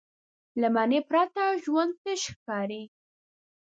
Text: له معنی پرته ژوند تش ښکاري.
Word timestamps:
له 0.61 0.67
معنی 0.75 0.99
پرته 1.09 1.43
ژوند 1.63 1.93
تش 2.03 2.21
ښکاري. 2.33 2.83